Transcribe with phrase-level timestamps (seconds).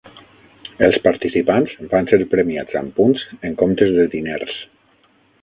[0.85, 4.59] Els participants van ser premiats amb punts en comptes de diners.